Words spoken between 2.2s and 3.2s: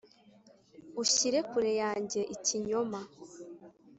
ikinyoma